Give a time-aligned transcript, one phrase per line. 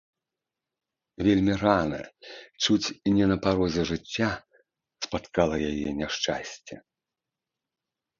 [1.25, 1.99] Вельмі рана,
[2.63, 4.29] чуць не на парозе жыцця,
[5.07, 6.75] спаткала яе няшчасце.